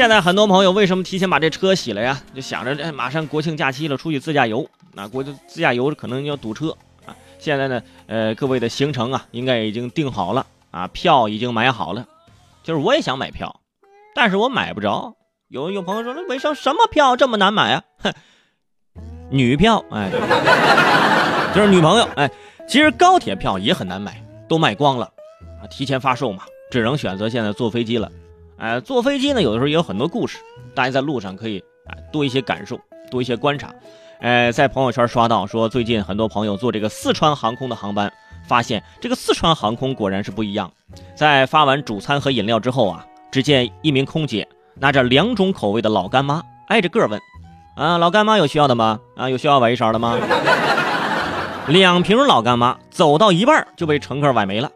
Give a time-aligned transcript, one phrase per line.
[0.00, 2.18] 现在很多朋友为什么提前把这车洗了呀？
[2.34, 7.14] 就想着这马上国庆假期了，出去自驾游，那国自驾游可能要堵车啊。
[7.38, 12.06] 现在呢，呃，各位的行程啊，应该已经定好了啊，票已经买好了。
[12.62, 13.60] 就是我也想买票，
[14.14, 15.14] 但是我买不着。
[15.48, 17.82] 有有朋友说，那为什么什么票这么难买啊？
[17.98, 18.14] 哼，
[19.28, 20.10] 女票，哎，
[21.54, 22.30] 就是女朋友，哎，
[22.66, 25.04] 其实高铁票也很难买，都卖光了
[25.62, 28.10] 啊，提前发售嘛，只能选择现在坐飞机了。
[28.60, 30.38] 哎，坐飞机呢，有的时候也有很多故事，
[30.74, 32.78] 大家在路上可以啊多一些感受，
[33.10, 33.74] 多一些观察。
[34.20, 38.12] 哎，在朋友圈刷到说，最近很多朋友坐这个四川航空的航班，
[38.46, 40.70] 发现这个四川航空果然是不一样。
[41.14, 47.18] 在发完主餐和饮料之后啊，只见一名空姐拿着两种口味的老干妈，挨着个问
[47.76, 49.00] ：“啊，老干妈有需要的吗？
[49.16, 50.18] 啊，有需要崴一勺的吗？”
[51.68, 54.70] 两瓶老干妈走到一半就被乘客崴没了，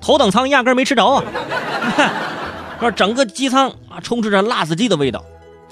[0.00, 1.22] 头等舱压根没吃着啊。
[2.80, 5.24] 说整个机舱啊充斥着辣子鸡的味道，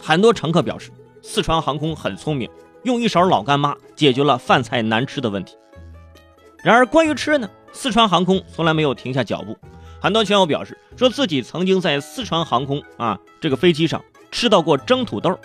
[0.02, 0.90] 很多乘客表示
[1.22, 2.50] 四川航空很聪明，
[2.82, 5.56] 用一勺老干妈解决了饭菜难吃的问题。
[6.62, 9.56] 然而关于吃呢，四川航空从来没有停下脚步。
[10.00, 15.38] 很多圈友表示说自己曾经在四川航空啊这个飞机上吃到过蒸土豆，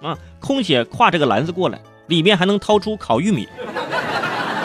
[0.00, 3.46] 啊空姐挎这个篮子过来，里面还能掏出烤玉米，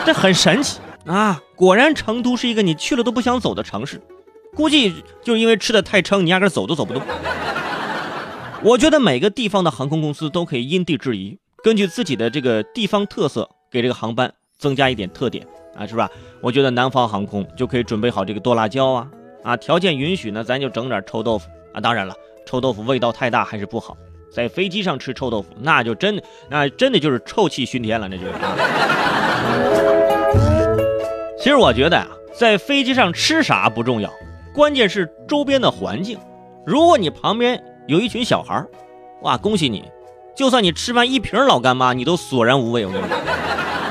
[0.06, 1.40] 这很神奇啊！
[1.54, 4.00] 果然成都是一个你去了都不想走的城市。
[4.58, 4.92] 估计
[5.22, 7.00] 就是因为吃的太撑，你压根走都走不动。
[8.60, 16.10] 我觉得每个地方的航空公司都可以因地制宜，根据自己的这个地方特色，给这个航班增加一点特点啊，是吧？
[16.42, 19.06] 我觉得南方航空就可以准备好这个剁辣椒啊
[19.44, 21.80] 啊，条件允许呢，咱就整点臭豆腐啊。
[21.80, 22.12] 当然了，
[22.44, 23.96] 臭豆腐味道太大还是不好，
[24.34, 26.20] 在飞机上吃臭豆腐，那就真
[26.50, 28.24] 那真的就是臭气熏天了，那就。
[31.38, 34.12] 其实我觉得啊，在飞机上吃啥不重要。
[34.58, 36.18] 关键是周边的环境，
[36.66, 38.66] 如果你旁边有一群小孩
[39.22, 39.88] 哇，恭喜你，
[40.34, 42.84] 就算你吃完一瓶老干妈，你都索然无味。
[42.84, 43.16] 我跟你说，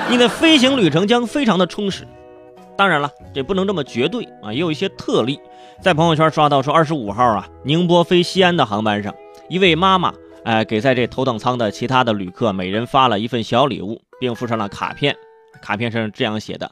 [0.10, 2.06] 你的飞行旅程将非常的充实。
[2.76, 5.40] 当然了，这不能这么绝对啊，也有一些特例。
[5.82, 9.16] 在朋友圈刷到说，二十五号啊，宁波飞西安的航班上，
[9.48, 10.14] 一位妈妈
[10.44, 15.16] 哎，给在这头等舱的其他的旅客每人发了一份小礼物，并附上了卡片，
[15.62, 16.70] 卡片上这样写的。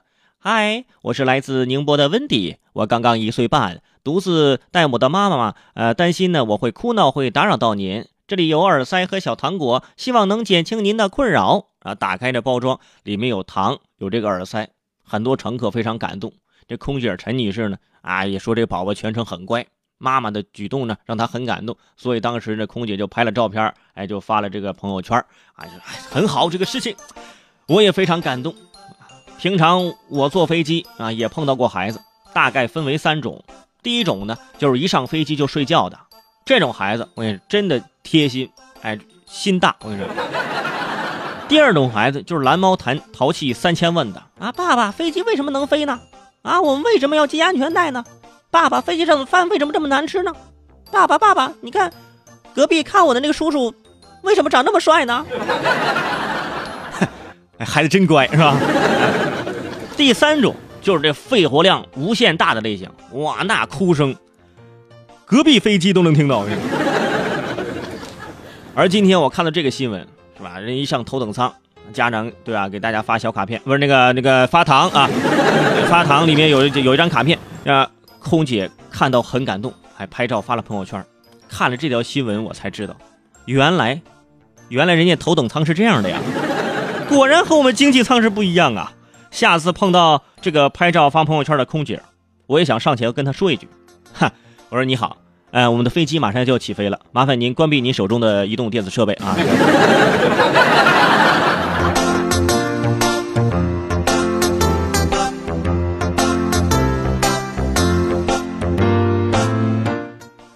[0.47, 8.05] 嗨，我是来自宁波的温迪，我刚刚一岁半，独自带母的妈妈，呃，担心呢我会哭闹，会打扰到您。
[8.27, 11.69] 这里有耳塞和小糖果，希望能减轻您的困扰。
[11.79, 14.69] 啊，打开这包装，里面有糖，有这个耳塞，
[15.03, 16.31] 很多乘客非常感动。
[16.67, 19.65] 这空姐陈女士呢，啊，也说这宝宝全程很乖，
[19.97, 25.17] 妈妈的举动呢让她很感动，所以当时这空姐就拍了照片，哎，就发了这个朋友圈，
[25.55, 25.65] 啊，
[26.11, 26.95] 很好这个事情，
[27.67, 28.53] 我也非常感动。
[29.37, 31.99] 平常我坐飞机啊，也碰到过孩子，
[32.33, 33.43] 大概分为三种。
[33.83, 35.99] 第一种呢，就是一上飞机就睡觉的，
[36.45, 38.49] 这种孩子我跟你说真的贴心，
[38.81, 38.97] 哎，
[39.27, 39.75] 心大。
[39.81, 40.09] 我跟你说。
[41.47, 45.99] 第二种孩子就是蓝猫谈淘气三千问的啊，爸爸，飞机为什么能飞呢？
[46.41, 48.03] 啊，我们为什么要系安全带呢？
[48.49, 50.33] 爸爸，飞机上的饭为什么这么难吃呢？
[50.91, 51.93] 爸爸，爸爸，你看
[52.55, 53.71] 隔壁看我的那个叔叔，
[54.23, 55.23] 为什么长那么帅呢？
[57.57, 58.57] 哎孩子真乖，是吧？
[59.97, 64.15] 第三种就是这肺活量无限大的类型，哇，那哭声，
[65.25, 66.45] 隔壁飞机都能听到。
[68.75, 70.05] 而今天我看到这个新闻，
[70.37, 70.59] 是吧？
[70.59, 71.53] 人一上头等舱，
[71.93, 72.67] 家长对吧？
[72.67, 75.09] 给大家发小卡片，不是那个那个发糖啊，
[75.89, 77.89] 发糖里面有有一张卡片，啊，
[78.19, 81.03] 空姐看到很感动，还拍照发了朋友圈。
[81.47, 82.97] 看了这条新闻，我才知道，
[83.45, 84.01] 原来，
[84.67, 86.19] 原来人家头等舱是这样的呀。
[87.07, 88.91] 果然和我们经济舱是不一样啊！
[89.35, 92.01] 下次碰到这个拍照发朋友圈的空姐，
[92.47, 93.67] 我也想上前跟她说一句
[94.15, 94.31] ：“哈，
[94.69, 95.17] 我说你好，
[95.51, 99.35] 哎，我们的飞机马上就要起飞了， 麻烦您关闭您手中的移动电子设备啊。”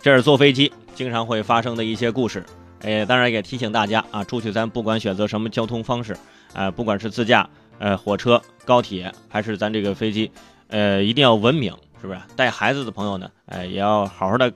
[0.01, 2.45] 这是坐飞机经常会发生的一些故事，
[2.83, 6.15] 哎，当然也提醒大家啊，出去咱不管选择什么交通方式。
[6.51, 7.47] 呃，不管是自驾，
[7.79, 10.31] 呃，火车、高铁，还是咱这个飞机，
[10.67, 12.19] 呃，一定要文明，是不是？
[12.35, 14.51] 带孩子的朋友呢，呃，也要好好的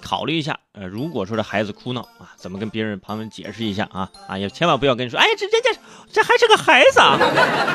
[0.00, 0.58] 考虑一下。
[0.72, 4.08] 呃，如果说这孩子哭闹啊，怎么跟别人旁边解释一下啊？
[4.26, 5.80] 啊，也千万不要跟你说，哎，这人家
[6.10, 7.18] 这还是个孩子啊，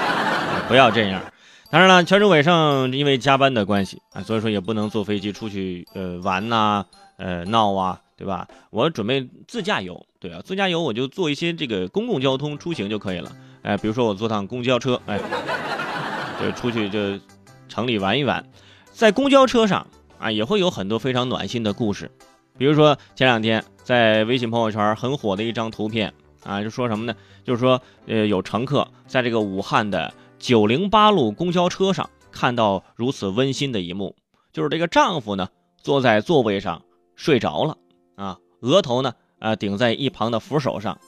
[0.67, 1.21] 不要这样。
[1.69, 6.85] 当然了，全州尾上因为加班的关系啊，所以说也不能坐飞机出去呃玩呐，
[7.17, 8.01] 呃闹啊。
[8.17, 8.47] 对吧？
[8.71, 13.31] 我准备自驾游，对啊，自驾游我就坐一些这个公共交通出行就可以了。
[13.61, 15.19] 哎，比如说我坐趟公交车，哎，
[16.41, 16.99] 就出去就
[17.69, 18.43] 城里玩一玩。
[18.91, 19.85] 在公交车上
[20.17, 22.09] 啊，也会有很多非常暖心的故事。
[22.57, 26.11] 比如说前两天在微信朋友圈很火的一张图片
[26.43, 27.13] 啊，就说什么呢？
[27.43, 34.15] 就是说，呃，有乘客在这个武汉的九零八路公交车上看到如此温馨的一幕，
[34.53, 35.49] 就是这个丈夫呢
[35.81, 36.83] 坐在座位上
[37.15, 37.77] 睡着了
[38.15, 40.99] 啊，额头呢呃顶在一旁的扶手上，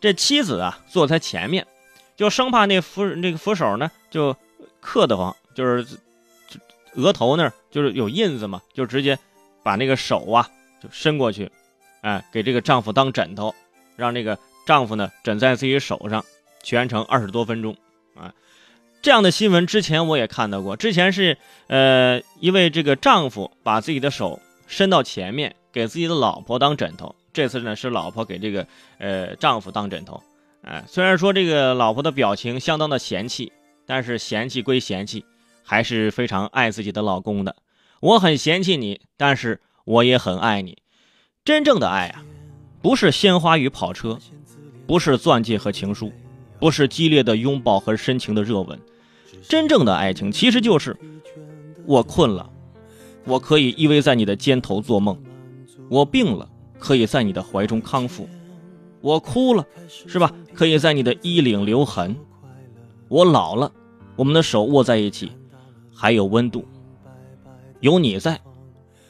[0.00, 1.66] 这妻子啊坐在前面，
[2.16, 4.36] 就生怕那扶那个扶手呢就
[4.80, 5.86] 磕得慌，就是
[6.94, 9.18] 额头那儿就是有印子嘛，就直接
[9.62, 10.48] 把那个手啊
[10.82, 11.50] 就伸过去。
[12.02, 13.54] 哎，给这个丈夫当枕头，
[13.94, 14.36] 让这个
[14.66, 16.24] 丈夫呢枕在自己手上，
[16.64, 17.76] 全程二十多分钟
[18.16, 18.34] 啊。
[19.02, 28.64] 这样的新闻之前我也看到过，之前是呃一位这个丈夫把自己的手伸到前面给自己的老婆当枕头，这次呢是老婆给这个
[28.98, 30.22] 呃丈夫当枕头。
[30.62, 33.52] 哎，虽然说这个老婆的表情相当的嫌弃，
[33.86, 35.24] 但是嫌弃归嫌弃，
[35.64, 37.56] 还是非常爱自己的老公的。
[37.98, 40.78] 我很嫌弃你，但是我也很爱你。
[41.44, 42.22] 真正的爱啊，
[42.80, 44.20] 不是鲜花与跑车，
[44.86, 46.12] 不是钻戒和情书，
[46.60, 48.78] 不是激烈的拥抱和深情的热吻。
[49.48, 50.96] 真正的爱情其实就是：
[51.86, 52.48] 我困了，
[53.24, 55.16] 我可以依偎在你的肩头做梦；
[55.88, 56.48] 我病了，
[56.78, 58.24] 可以在你的怀中康复；
[59.00, 60.32] 我哭了，是吧？
[60.54, 62.14] 可以在你的衣领留痕；
[63.08, 63.72] 我老了，
[64.16, 65.32] 我们的手握在一起，
[65.94, 66.64] 还有温度。
[67.80, 68.40] 有你在，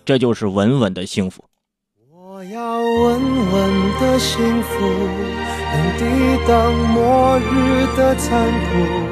[0.04, 1.44] 这就是稳稳的幸福。
[2.10, 3.20] 我要稳
[3.52, 6.02] 稳的幸福，能抵
[6.48, 9.11] 挡末日的残酷，